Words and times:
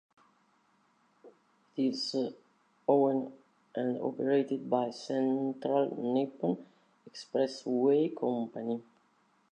It 1.77 1.79
is 1.79 2.15
owned 2.87 3.33
and 3.75 4.01
operated 4.01 4.67
by 4.67 4.89
Central 4.89 5.95
Nippon 5.95 6.57
Expressway 7.07 8.19
Company. 8.19 8.81